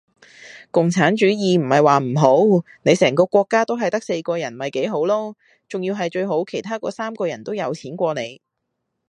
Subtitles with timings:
[0.71, 5.35] 共產主義唔系話唔好，你成個國家都系得四個人咪幾好羅!
[5.69, 8.41] 仲要系最好其它嗰三個人都有錢過你!